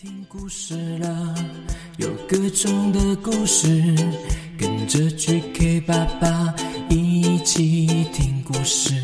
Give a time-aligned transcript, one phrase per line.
[0.00, 1.34] 听故事了，
[1.96, 3.66] 有各种的故事，
[4.56, 6.54] 跟着 GK 爸爸
[6.88, 8.94] 一起听故事。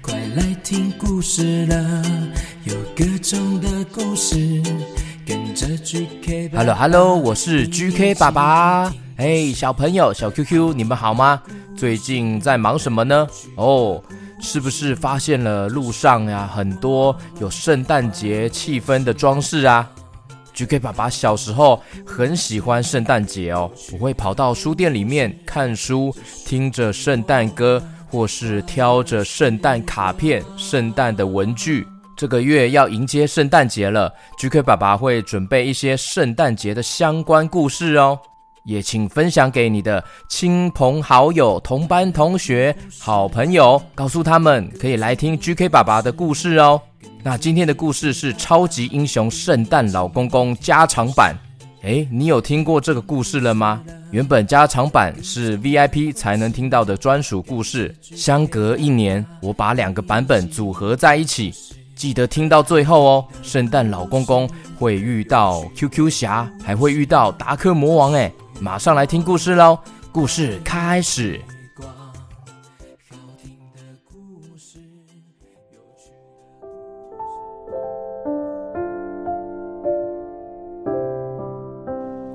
[0.00, 2.02] 快来听故事了，
[2.62, 4.62] 有各种的故事，
[5.26, 6.62] 跟着 GK 爸爸。
[6.62, 8.88] Hello Hello，我是 GK 爸爸。
[9.18, 11.42] 嘿，hey, 小朋友，小 QQ，你们好吗？
[11.76, 13.26] 最近在忙什么呢？
[13.56, 14.04] 哦、oh,。
[14.40, 19.88] 是不是发现了路上呀很多有圣诞节气氛的装饰啊
[20.54, 26.14] ？GK 爸爸小时候很喜欢圣诞节哦，我会跑到书店里面看书，
[26.46, 31.86] 听着圣诞歌，或是挑着圣诞卡片、圣诞的文具。
[32.14, 38.18] 这个月要迎接圣诞节了，GK 爸爸会准备一些圣诞节的相关故事哦。
[38.64, 46.80] 也请分享给你的亲朋好友、同班同学、好朋友，告诉他们可以来听 GK 爸爸的故事哦。
[47.22, 51.34] 那今天的故事是超级英雄圣诞老公公加长版。
[51.82, 53.82] 诶，你有听过这个故事了吗？
[54.12, 61.52] 原本加长版是 VIP 才能听到的专属故事，相隔一年，我把两个版本组合在一起，
[61.96, 63.24] 记得听到最后哦。
[63.42, 64.48] 圣诞老公公
[64.78, 68.32] 会遇到 QQ 侠，还会遇到达克魔王诶。
[68.62, 69.76] 马上来听故事喽！
[70.12, 71.40] 故事开始。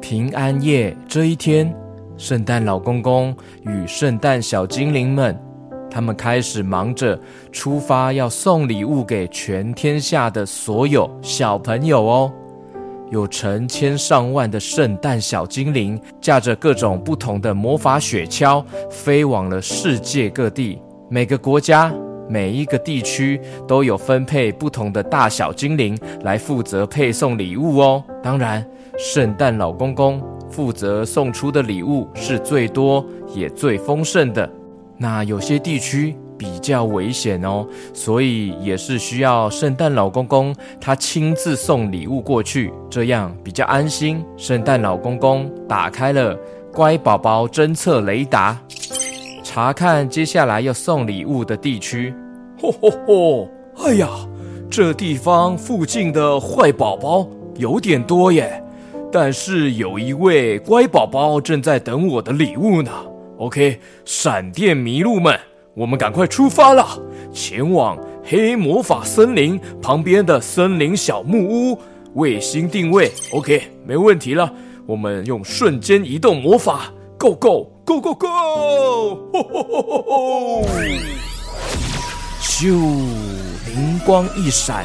[0.02, 1.74] 平安夜这一天，
[2.18, 5.34] 圣诞老公公与圣诞小精灵们，
[5.90, 7.18] 他们开始忙着
[7.54, 12.34] 出发，要送礼物给全天下的所有小朋友哦。
[13.10, 20.82] 有成千上万的圣诞小精灵，驾着各种不同的魔法雪橇，飞往了世界各地。
[21.10, 21.94] 每个国家、
[22.30, 28.04] 每一个地区都有分配不同的大小精灵来负责配送礼物哦。
[28.22, 28.66] 当然，
[28.98, 34.50] 圣诞老公公负责送出的礼物是最多也最丰盛的。
[34.98, 44.24] 那有些地区，比较危险哦，所以也是需要圣诞老公公他亲自送礼物过去，这样比较安心。
[44.38, 46.38] 圣诞老公公打开了
[46.72, 48.60] 乖宝宝侦测雷达，
[49.44, 52.14] 查看接下来要送礼物的地区。
[52.62, 53.50] 吼吼吼！
[53.86, 54.10] 哎呀，
[54.70, 58.64] 这地方附近的坏宝宝有点多耶，
[59.12, 62.92] 但是有一位乖宝宝正在等我的礼物呢。
[63.38, 65.40] OK，闪电麋鹿们。
[65.78, 66.88] 我们赶快出发了，
[67.32, 71.78] 前往黑魔法森林旁边的森林小木屋。
[72.16, 74.52] 卫星定位，OK，没问题了。
[74.88, 78.28] 我们用瞬间移动魔法，Go Go Go Go Go！
[82.42, 82.72] 咻，
[83.68, 84.84] 灵光一闪，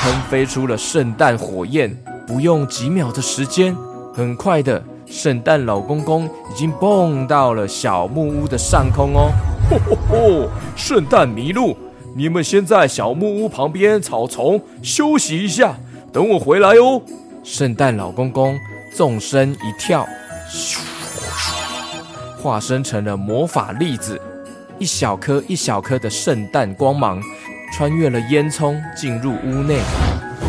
[0.00, 1.90] 喷飞出了圣诞火焰。
[2.28, 3.76] 不用几秒的时间，
[4.14, 9.32] 很快的，圣诞老公公已经蹦到了小木屋的上空哦。
[9.68, 10.48] 吼吼！
[10.74, 11.76] 圣诞麋鹿，
[12.14, 15.76] 你们先在小木屋旁边草丛休息一下，
[16.12, 17.02] 等我回来哦。
[17.44, 18.58] 圣诞老公公
[18.94, 20.06] 纵身一跳，
[22.42, 24.20] 化身成了魔法粒子，
[24.78, 27.22] 一小颗一小颗的圣诞光芒
[27.74, 29.78] 穿越了烟囱，进入屋内。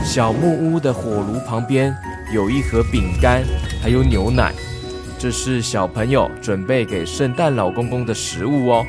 [0.03, 1.93] 小木屋的火炉旁边
[2.33, 3.43] 有一盒饼干，
[3.81, 4.53] 还有牛奶，
[5.17, 8.85] 这是小朋友准备给圣诞老公公的食物哦。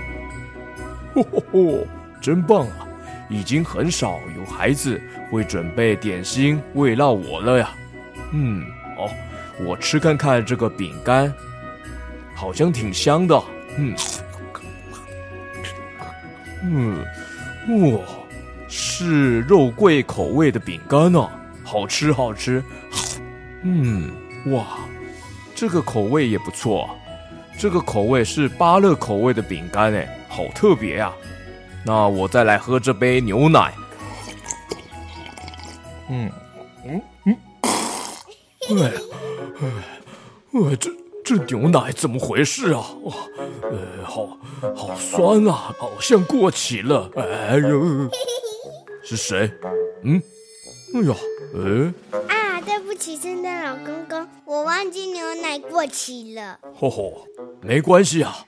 [1.14, 1.86] 哦 吼吼！
[2.20, 2.86] 真棒啊！
[3.30, 5.00] 已经很少有孩子
[5.30, 7.70] 会准备点心慰劳我了呀。
[8.32, 8.64] 嗯，
[8.96, 9.08] 好，
[9.64, 11.32] 我吃看看这个饼干，
[12.34, 13.42] 好像挺香的。
[13.78, 13.94] 嗯，
[16.62, 17.04] 嗯，
[17.92, 18.00] 哇，
[18.68, 21.30] 是肉桂口味的饼干呢，
[21.64, 22.62] 好吃好吃。
[23.62, 24.10] 嗯，
[24.46, 24.66] 哇，
[25.54, 26.90] 这个口味也不错。
[27.56, 30.16] 这个口味是芭乐口味的饼干，哎。
[30.30, 31.12] 好特别呀！
[31.84, 33.74] 那我再来喝这杯牛奶。
[36.08, 36.30] 嗯
[36.84, 37.36] 嗯嗯，
[38.78, 38.92] 哎
[39.60, 39.66] 哎，
[40.52, 40.90] 哎，这
[41.24, 42.86] 这牛奶怎么回事啊？
[43.02, 43.14] 哇，
[43.62, 44.38] 呃，好
[44.76, 47.10] 好酸啊，好像过期了。
[47.16, 48.10] 哎呦，
[49.02, 49.50] 是谁？
[50.04, 50.22] 嗯，
[50.94, 51.14] 哎呀，
[51.54, 51.94] 哎。
[52.28, 56.58] 啊，对不起，圣诞老公公，我忘记牛奶过期了。
[56.74, 57.26] 吼吼，
[57.62, 58.44] 没关系啊。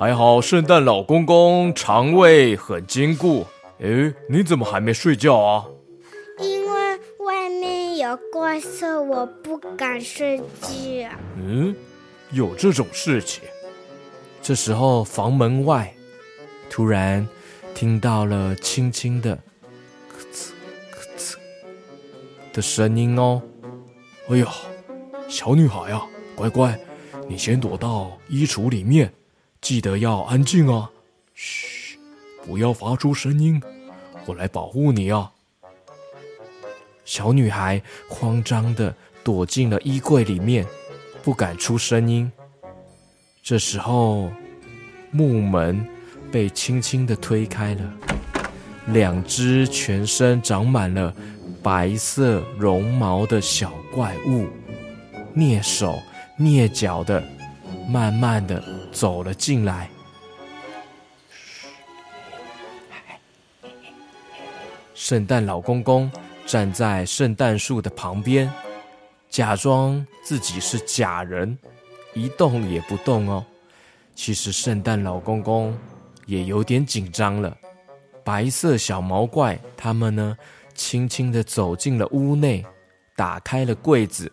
[0.00, 3.46] 还好，圣诞老公公肠胃很坚固。
[3.80, 5.66] 诶，你怎么还没睡觉啊？
[6.38, 11.10] 因为外面有怪兽，我不敢睡觉。
[11.36, 11.76] 嗯，
[12.30, 13.42] 有这种事情。
[14.40, 15.94] 这时候，房门外
[16.70, 17.28] 突然
[17.74, 19.36] 听到了轻轻的
[20.08, 20.52] “咯吱
[20.92, 21.34] 咯吱”
[22.54, 23.42] 的声音哦。
[24.30, 24.46] 哎呀，
[25.28, 26.80] 小女孩啊，乖乖，
[27.28, 29.12] 你先躲到衣橱里面，
[29.60, 30.90] 记得要安静啊！
[31.34, 31.98] 嘘，
[32.44, 33.62] 不要发出声音，
[34.24, 35.30] 我来保护你啊！
[37.04, 40.66] 小女孩慌张地躲进了衣柜里面，
[41.22, 42.30] 不敢出声音。
[43.42, 44.32] 这时候，
[45.10, 45.86] 木门
[46.32, 47.94] 被轻轻地推开了，
[48.86, 51.14] 两只全身长满了
[51.62, 54.46] 白色绒毛的小怪物，
[55.36, 55.98] 蹑手
[56.38, 57.22] 蹑脚的，
[57.90, 59.90] 慢慢的走了进来。
[64.94, 66.08] 圣诞老公公
[66.46, 68.48] 站在圣诞树的旁边，
[69.28, 71.58] 假装自己是假人，
[72.14, 73.44] 一动也不动哦。
[74.14, 75.76] 其实圣诞老公公
[76.26, 77.56] 也有点紧张了。
[78.22, 80.36] 白色小毛怪他们呢，
[80.74, 82.64] 轻轻地走进了屋内，
[83.16, 84.30] 打开了柜子、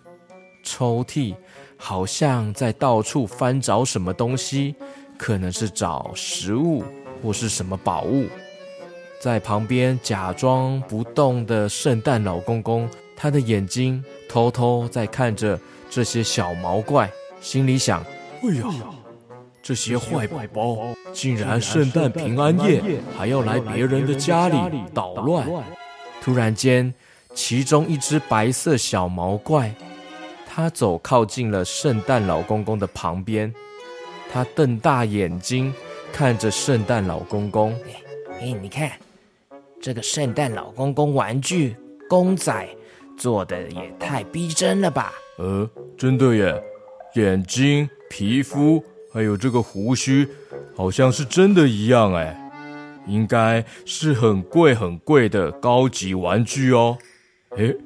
[0.63, 1.36] 抽屉，
[1.77, 4.75] 好像在到处翻找什么东西，
[5.18, 6.83] 可能是找食物
[7.21, 8.25] 或是什么宝物。
[9.19, 15.59] 在旁边假装不动的圣诞老公公，他的眼睛偷偷在看着
[15.89, 17.09] 这些小毛怪，
[17.41, 18.03] 心里想：
[18.44, 18.63] 哎呀，
[19.63, 24.57] 这些坏宝宝竟然圣诞平安夜还要来别人的家里
[24.94, 25.47] 捣乱。
[26.21, 26.94] 突然间，
[27.33, 29.73] 其中一只白色小毛怪，
[30.57, 33.54] 它走靠近了圣诞老公公的旁边，
[34.33, 35.71] 他瞪大眼睛
[36.12, 37.80] 看着圣诞老公公。
[38.42, 38.94] 哎，你看，
[39.80, 41.75] 这个圣诞老公公玩具
[42.09, 42.68] 公仔
[43.15, 45.13] 做的也太逼真了吧？
[45.38, 46.59] 呃，真的耶，
[47.13, 48.83] 眼睛、皮肤
[49.13, 50.27] 还有这个胡须，
[50.75, 52.36] 好像是真的一样哎。
[53.06, 56.98] 应该是很贵很贵的高级玩具哦，
[57.57, 57.77] 诶，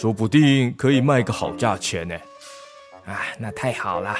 [0.00, 2.14] 说不定可以卖个好价钱呢。
[3.04, 4.16] 啊，那太好了，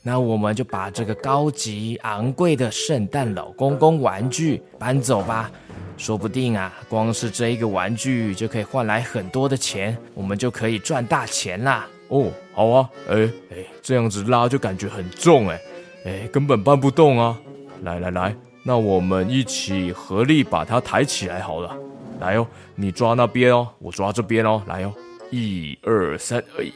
[0.00, 5.50] 那我们就把这个高级昂贵的圣诞老公公玩具搬走吧。
[5.96, 11.88] 说不定啊，光是这一个玩具就可以换来很多的钱，我们就可以赚大钱啦。
[12.06, 15.60] 哦，好啊，诶诶，这样子拉就感觉很重诶，
[16.04, 17.36] 诶，根本搬不动啊。
[17.82, 18.36] 来来来。
[18.62, 21.76] 那我们一起合力把它抬起来好了，
[22.20, 22.46] 来哦，
[22.76, 24.92] 你抓那边哦，我抓这边哦，来哦，
[25.30, 26.70] 一二三，哎，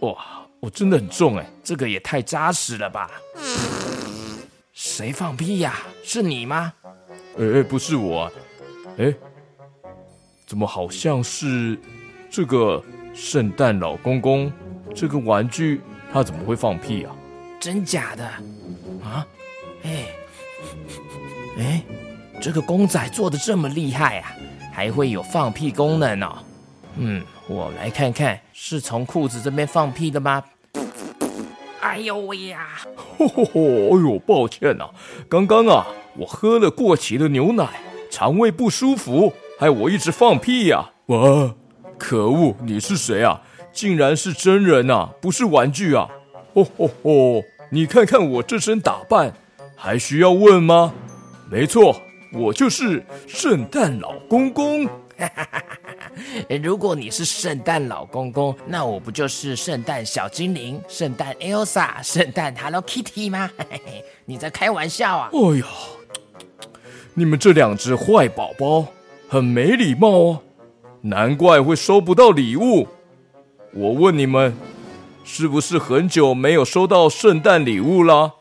[0.00, 0.16] 哇，
[0.60, 3.10] 我真的很重哎，这个也太扎实了吧？
[4.72, 5.78] 谁放屁呀？
[6.02, 6.72] 是你吗？
[7.38, 8.32] 哎哎，不是我啊，
[8.98, 9.14] 哎，
[10.46, 11.78] 怎么好像是
[12.30, 12.82] 这个
[13.14, 14.52] 圣诞老公公
[14.94, 15.80] 这个玩具，
[16.12, 17.14] 他怎么会放屁啊？
[17.60, 18.24] 真假的？
[19.04, 19.26] 啊？
[19.82, 20.06] 哎。
[21.58, 21.82] 哎，
[22.40, 24.32] 这个公仔做的这么厉害啊，
[24.72, 26.38] 还会有放屁功能哦。
[26.96, 30.44] 嗯，我来看看，是从裤子这边放屁的吗？
[31.80, 32.68] 哎呦喂呀！
[33.18, 33.60] 吼吼吼！
[33.60, 34.90] 哎呦，抱歉呐、啊，
[35.28, 35.84] 刚刚啊，
[36.16, 37.68] 我喝了过期的牛奶，
[38.08, 40.92] 肠胃不舒服，害我一直放屁呀、啊。
[41.06, 41.54] 哇，
[41.98, 42.54] 可恶！
[42.62, 43.42] 你是谁啊？
[43.72, 46.08] 竟然是真人呐、啊，不是玩具啊！
[46.54, 47.42] 吼吼吼！
[47.72, 49.34] 你看看我这身打扮，
[49.74, 50.94] 还需要问吗？
[51.50, 52.00] 没错，
[52.32, 54.88] 我就是圣诞老公公。
[56.62, 63.50] 如果你是圣诞老公公，那我不就是圣诞小精灵、圣诞 Elsa、圣诞 Hello Kitty 吗？
[64.26, 65.30] 你在开玩笑啊？
[65.32, 65.66] 哎呀，
[67.14, 68.86] 你们这两只坏宝宝
[69.28, 70.42] 很没礼貌哦，
[71.02, 72.88] 难怪会收不到礼物。
[73.72, 74.54] 我问你们，
[75.24, 78.34] 是不是很久没有收到圣诞礼物了？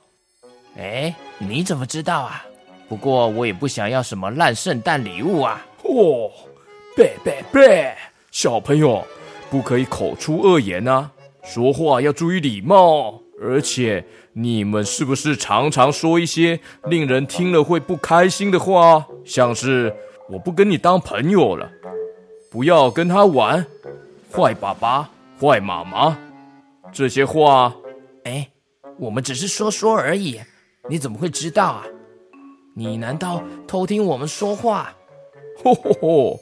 [0.78, 2.46] 哎，你怎么知道啊？
[2.88, 5.64] 不过我也不想要什么烂圣诞礼物啊！
[5.84, 6.32] 哦，
[7.00, 7.98] 别别别，
[8.30, 9.02] 小朋友
[9.50, 11.10] 不可以口出恶言啊，
[11.44, 13.22] 说话要注意礼貌。
[13.42, 14.04] 而且
[14.34, 19.08] 你们是不是常常说一些令人听了会不开心的话？
[19.24, 19.96] 像是
[20.28, 21.72] 我不跟你当朋友了，
[22.52, 23.66] 不要跟他玩，
[24.30, 26.18] 坏爸爸、坏妈妈，
[26.92, 27.74] 这些话。
[28.26, 28.50] 哎，
[28.98, 30.42] 我们只是说说而已，
[30.90, 31.86] 你怎么会知道啊？
[32.76, 34.94] 你难道偷听我们说话？
[35.64, 36.40] 吼 吼吼！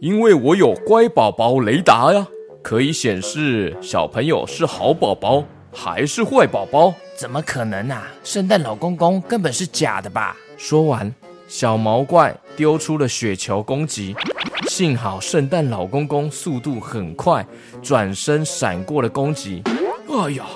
[0.00, 2.26] 因为我有乖宝宝雷达呀，
[2.62, 6.94] 可以显示小朋友是好宝宝还是坏宝宝。
[7.16, 8.06] 怎么可能啊？
[8.22, 10.36] 圣诞老公公根本是假的吧？
[10.56, 11.12] 说完，
[11.48, 14.14] 小毛怪丢出了雪球攻击。
[14.68, 17.44] 幸好圣诞老公公速度很快，
[17.82, 19.62] 转身闪过了攻击。
[20.08, 20.46] 哎呀，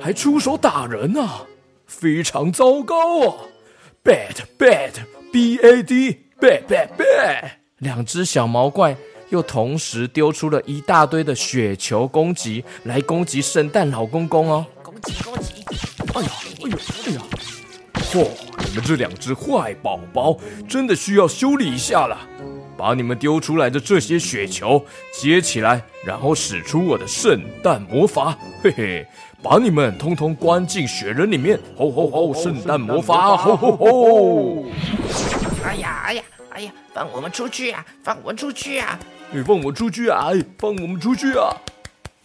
[0.00, 1.42] 还出手打人啊！
[1.86, 3.36] 非常糟糕啊
[4.02, 4.92] ！Bad, bad,
[5.32, 7.63] B A D, bad, bad, bad。
[7.84, 8.96] 两只小毛怪
[9.28, 14.64] 又同时丢出了一大堆的雪球攻击，来攻击圣诞老公公哦！
[14.82, 15.52] 攻击攻击！
[16.14, 16.30] 哎呀，
[16.64, 17.22] 哎呀，哎呀！
[18.10, 18.26] 嚯，
[18.68, 20.34] 你们这两只坏宝宝
[20.66, 22.18] 真的需要修理一下了。
[22.76, 29.06] 把你们丢出来的这些雪球接起来，然后使出我的圣诞魔法，嘿嘿，
[29.42, 31.60] 把你们通通关进雪人里面！
[31.76, 32.34] 吼吼吼！
[32.34, 33.36] 圣诞魔法！
[33.36, 34.64] 吼吼吼！
[35.64, 35.93] 哎呀，
[36.54, 36.72] 哎呀！
[36.92, 37.84] 放我们出去啊！
[38.04, 38.96] 放我们出去啊！
[39.32, 40.30] 你放我出去啊！
[40.56, 41.50] 放我们出去啊！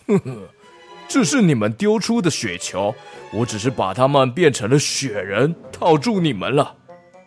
[0.05, 0.37] 哼哼，
[1.07, 2.93] 这是你们丢出的雪球，
[3.33, 6.75] 我只是把它们变成了雪人，套住你们了。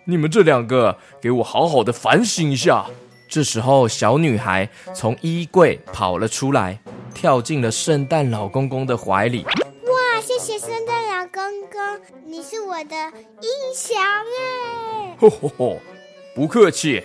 [0.04, 2.86] 你们这两个，给我好好的反省一下。
[3.28, 6.78] 这时候，小女孩从衣柜跑了出来，
[7.12, 9.44] 跳进了圣诞老公公的怀里。
[9.44, 12.94] 哇，谢谢圣诞老公公，你是我的
[13.40, 15.16] 英雄 哎！
[15.18, 15.80] 吼吼吼！
[16.34, 17.02] 不客气，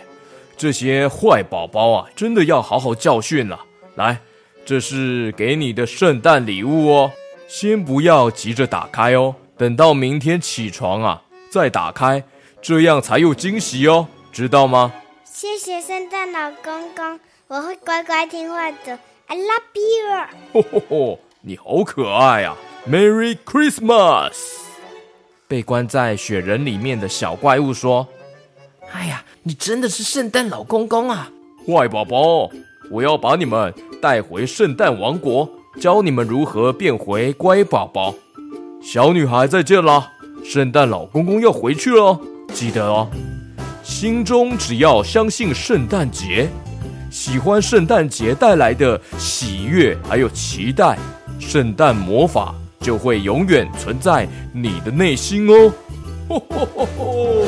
[0.56, 3.66] 这些坏宝宝啊，真的要好好教训了。
[3.96, 4.22] 来，
[4.66, 7.12] 这是给你的圣诞礼物哦，
[7.48, 12.24] 先不要急着打开哦，等到明天起床啊再打开，
[12.62, 14.94] 这样才有惊喜哦，知道吗？
[15.26, 18.98] 谢谢圣诞老公公，我会乖乖听话的。
[19.28, 20.28] I love you。
[20.54, 22.56] 吼吼吼，你好可爱啊
[22.90, 24.36] ！Merry Christmas。
[25.50, 28.08] 被关在雪人里面的小怪物说。
[28.92, 31.30] 哎呀，你真的是圣诞老公公啊！
[31.68, 32.50] 坏宝宝，
[32.90, 38.16] 我要把你们带回圣诞王国，教你们如何变回乖宝宝。
[38.82, 40.12] 小女孩再见啦，
[40.44, 42.20] 圣诞老公公要回去了，
[42.54, 43.10] 记得哦，
[43.84, 46.50] 心中只要相信圣诞节，
[47.12, 50.98] 喜欢圣诞节带来的喜悦还有期待，
[51.40, 55.74] 圣诞魔法就会永远存在你的内心哦。
[56.30, 57.46] 吼吼吼吼！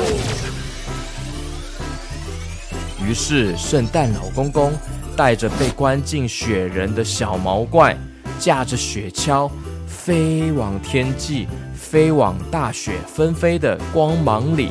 [3.10, 4.72] 于是，圣诞老公公
[5.18, 7.98] 带着被关进雪人的小毛怪，
[8.38, 9.50] 驾着雪橇
[9.88, 14.70] 飞往天际，飞往大雪纷飞的光芒里。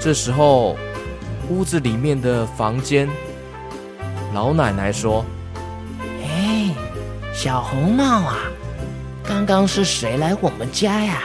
[0.00, 0.76] 这时候，
[1.48, 3.08] 屋子里面的房间，
[4.34, 5.24] 老奶奶说
[6.26, 6.74] ：“哎，
[7.32, 8.38] 小红帽啊，
[9.22, 11.22] 刚刚是谁来我们家呀？”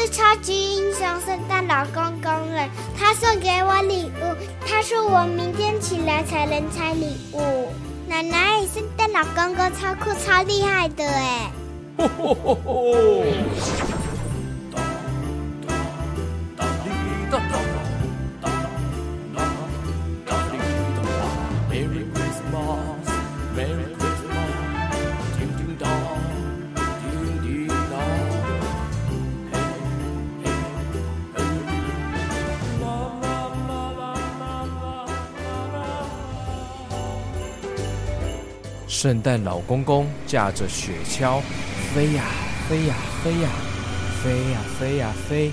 [0.00, 4.36] 是超级英雄圣诞老公公了，他送给我礼物。
[4.64, 7.66] 他说我明天起来才能拆礼物。
[8.06, 11.50] 奶奶，圣诞老公公超酷、超厉害的哎！
[39.00, 41.40] 圣诞老公公驾着雪橇
[41.94, 42.24] 飞呀
[42.68, 43.48] 飞呀飞呀
[44.20, 45.52] 飞呀飞呀飞，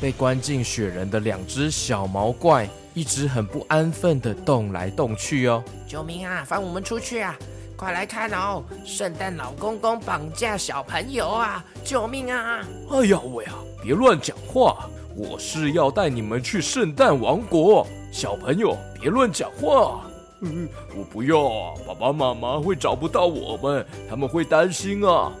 [0.00, 5.62] 被关进雪人的两只小毛怪一直很不安分的动来动去哦！
[5.86, 6.42] 救命啊！
[6.48, 7.36] 放我们出去啊！
[7.76, 8.64] 快来看哦！
[8.86, 11.62] 圣诞老公公绑架小朋友啊！
[11.84, 12.66] 救命啊！
[12.92, 13.52] 哎呀喂呀！
[13.82, 14.88] 别乱讲话！
[15.14, 20.00] 我是要带你们去圣诞王国，小朋友别乱讲话。
[20.40, 21.74] 嗯，我不要！
[21.86, 25.32] 爸爸妈妈会找不到我们，他们会担心啊。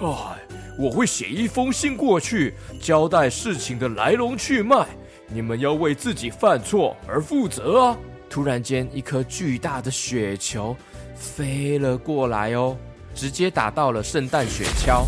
[0.00, 0.38] 哎，
[0.78, 4.86] 我会写一封信过去，交代事情的来龙去脉。
[5.28, 7.96] 你们要为自己犯错而负责啊！
[8.28, 10.74] 突然间，一颗巨大的雪球
[11.14, 12.76] 飞了过来哦，
[13.14, 15.04] 直接打到了圣诞雪橇，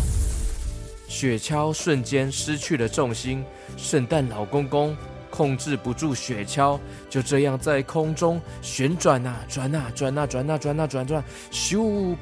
[1.07, 3.43] 雪橇瞬间失去了重心，
[3.75, 4.95] 圣诞老公公。
[5.35, 12.15] 控制不住雪橇，就这样在空中旋转呐，转呐，转呐，转呐，转呐，转转，咻！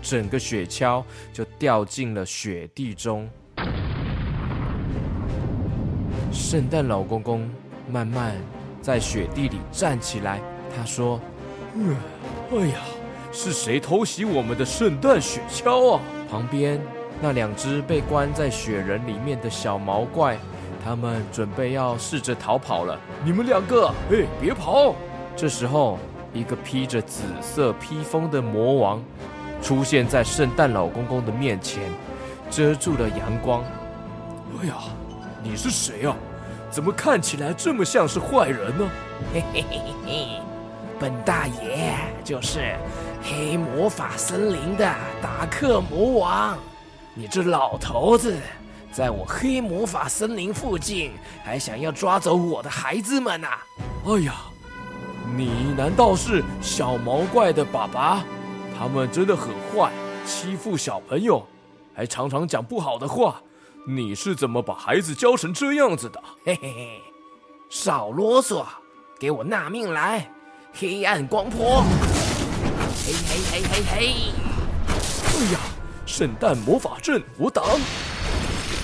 [0.00, 3.28] 整个雪橇就掉进了雪地中。
[6.32, 7.50] 圣诞老公公
[7.90, 8.36] 慢慢
[8.80, 10.40] 在雪地里站起来，
[10.76, 11.20] 他说
[12.54, 12.78] ：“哎呀，
[13.32, 16.80] 是谁偷袭我们的圣诞雪橇啊？”旁边
[17.20, 20.38] 那两只被关在雪人里面的小毛怪。
[20.90, 22.98] 他们准备要试着逃跑了。
[23.24, 24.96] 你们两个，哎，别跑！
[25.36, 26.00] 这时候，
[26.32, 29.00] 一个披着紫色披风的魔王
[29.62, 31.80] 出现在圣诞老公公的面前，
[32.50, 33.62] 遮住了阳光。
[34.60, 34.74] 哎呀，
[35.44, 36.16] 你是谁啊？
[36.72, 38.90] 怎么看起来这么像是坏人呢？
[39.32, 40.26] 嘿嘿嘿嘿嘿，
[40.98, 41.94] 本大爷
[42.24, 42.74] 就是
[43.22, 44.92] 黑魔法森林的
[45.22, 46.58] 达克魔王。
[47.14, 48.36] 你这老头子！
[48.92, 51.12] 在我黑魔法森林附近，
[51.44, 53.62] 还想要抓走我的孩子们呐、啊？
[54.06, 54.34] 哎呀，
[55.36, 58.24] 你难道是小毛怪的爸爸？
[58.76, 59.92] 他们真的很坏，
[60.26, 61.46] 欺负小朋友，
[61.94, 63.40] 还常常讲不好的话。
[63.86, 66.22] 你是怎么把孩子教成这样子的？
[66.44, 67.00] 嘿嘿嘿，
[67.70, 68.64] 少啰嗦，
[69.18, 70.30] 给我纳命来！
[70.72, 71.82] 黑暗光波，
[73.06, 74.14] 嘿嘿嘿嘿嘿！
[75.26, 75.60] 哎呀，
[76.06, 77.64] 圣诞魔法阵，我挡！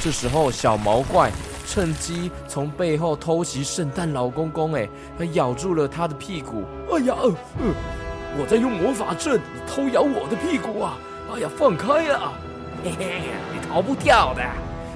[0.02, 1.30] 这时候，小毛怪
[1.66, 4.88] 趁机从背后偷袭圣诞老公公，哎，
[5.18, 6.64] 他咬住了他的屁股。
[6.92, 7.34] 哎呀，呃，
[8.38, 10.96] 我在用魔法阵，偷咬我的屁股啊！
[11.34, 12.32] 哎呀，放开啊！
[12.84, 13.22] 嘿嘿，
[13.52, 14.42] 你逃不掉的。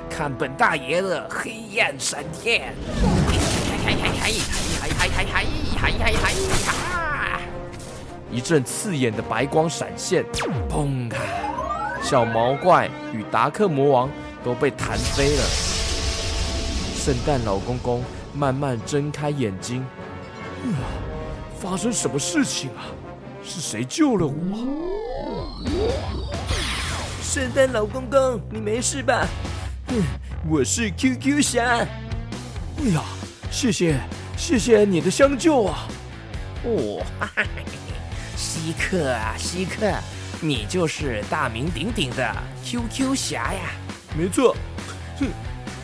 [0.09, 2.75] 看本大爷的黑暗闪电！
[3.85, 4.31] 嗨嗨嗨
[4.81, 5.45] 嗨嗨嗨嗨
[5.77, 6.33] 嗨嗨嗨
[6.67, 7.41] 嗨！
[8.31, 10.25] 一阵刺眼的白光闪现，
[10.69, 11.09] 砰！
[11.09, 11.19] 咔！
[12.03, 14.11] 小毛怪与达克魔王
[14.45, 15.43] 都被弹飞了。
[16.95, 18.03] 圣诞老公公
[18.35, 19.83] 慢慢睁开眼睛，
[20.65, 20.79] 啊，
[21.59, 22.87] 发生什么事情啊？
[23.43, 24.69] 是谁救了我？
[27.23, 29.27] 圣诞老公公，你没事吧？
[30.49, 31.87] 我是 QQ 侠。
[32.79, 33.03] 哎呀，
[33.51, 33.99] 谢谢，
[34.37, 35.89] 谢谢你的相救啊！
[36.65, 37.45] 哦，哈哈，
[38.37, 39.91] 稀客啊，稀客，
[40.41, 43.73] 你就是大名鼎鼎的 QQ 侠呀？
[44.17, 44.57] 没错。
[45.19, 45.29] 哼，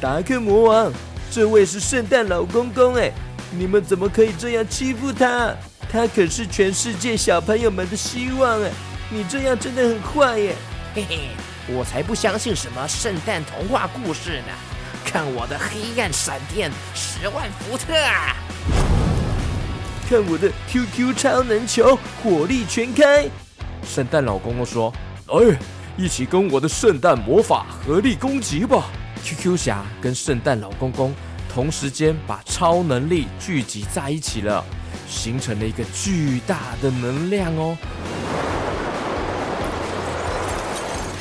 [0.00, 0.92] 达克魔王，
[1.30, 3.10] 这位是圣诞老公公哎，
[3.50, 5.54] 你们怎么可以这样欺负他？
[5.88, 8.70] 他可是全世界小朋友们的希望哎！
[9.08, 10.54] 你这样真的很坏耶！
[10.94, 11.18] 嘿嘿。
[11.68, 14.52] 我才不相信什么圣诞童话故事呢！
[15.04, 18.36] 看我的黑暗闪电十万伏特啊！
[20.08, 23.28] 看我的 QQ 超能球火力全开！
[23.84, 24.92] 圣诞老公公说
[25.26, 25.58] ：“来，
[25.96, 28.84] 一起跟我的圣诞魔法合力攻击吧
[29.24, 31.14] ！”QQ 侠跟圣诞老公公
[31.52, 34.62] 同时间把超能力聚集在一起了，
[35.08, 37.76] 形成了一个巨大的能量哦。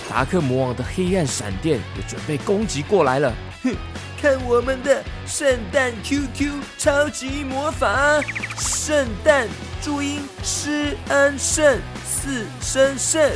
[0.09, 3.33] 达克魔王的黑暗闪电也准备攻击过来了。
[3.63, 3.73] 哼，
[4.21, 8.21] 看我们的圣诞 QQ 超级魔法！
[8.57, 9.47] 圣诞
[9.81, 11.79] 注音施恩圣
[12.25, 13.31] 四声圣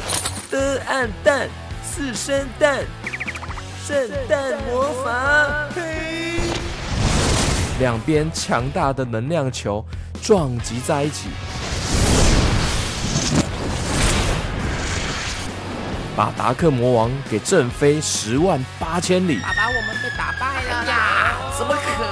[0.49, 1.47] 的暗蛋
[1.83, 2.83] 四声蛋
[3.85, 3.95] 圣
[4.27, 5.69] 诞魔法！
[5.75, 6.39] 嘿，
[7.79, 9.85] 两边强大的能量球
[10.23, 11.29] 撞击在一起。
[16.15, 19.37] 把达克魔王给震飞十万八千里！
[19.39, 21.35] 爸爸，我们被打败了呀！
[21.55, 22.09] 怎么可能？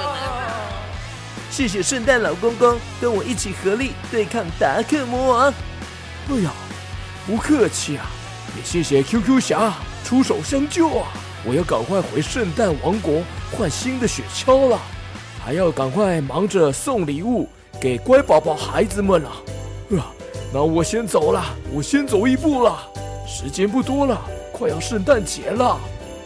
[1.50, 5.52] 谢谢圣诞老公公跟我一起合力对抗达克魔王。
[6.30, 6.50] 哎呀，
[7.28, 8.06] 不客气啊！
[8.56, 11.08] 也谢谢 QQ 侠出手相救啊！
[11.46, 13.20] 我要赶快回圣诞王国
[13.52, 14.80] 换新的雪橇了，
[15.44, 17.46] 还要赶快忙着送礼物
[17.78, 19.28] 给乖宝宝孩子们了。
[19.98, 20.08] 啊，
[20.54, 22.78] 那我先走了，我先走一步了。
[23.26, 24.18] 时间不多了，
[24.50, 25.78] 快要圣诞节了。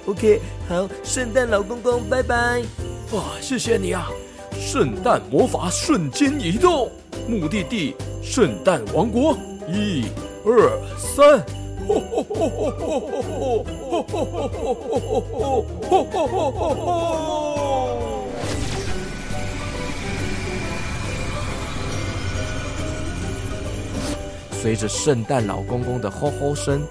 [0.07, 2.63] OK，好，圣诞老公公，拜拜。
[3.11, 4.09] 啊，谢谢你啊！
[4.53, 6.89] 圣诞魔法瞬间移动，
[7.29, 9.37] 目的地圣诞王国，
[9.69, 10.05] 一、
[10.45, 11.45] 二、三。
[24.53, 26.87] 随着圣诞老公公的吼吼声，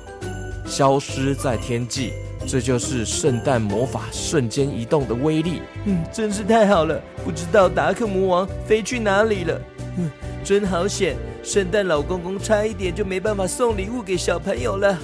[0.66, 2.12] 消失在天际。
[2.46, 5.62] 这就是圣诞魔法瞬间移动的威力。
[5.86, 7.00] 嗯，真是太好了！
[7.24, 9.62] 不知道达克魔王飞去哪里了。
[9.98, 10.10] 嗯，
[10.44, 11.16] 真好险！
[11.44, 14.98] 圣诞老公公差一点就没办法送礼物给小朋友了。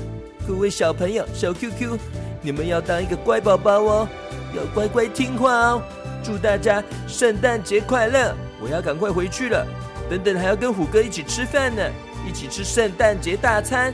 [0.48, 1.98] 各位小朋友，小 QQ，
[2.42, 4.08] 你们要当一个乖宝宝哦，
[4.56, 5.82] 要乖乖听话哦。
[6.24, 8.36] 祝大家圣诞节快乐！
[8.62, 9.66] 我要赶快回去了。
[10.10, 11.82] 等等，还要跟虎哥一起吃饭呢。
[12.28, 13.94] 一起吃圣诞节大餐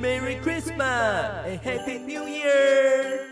[0.00, 3.25] ，Merry Christmas，and Happy New Year。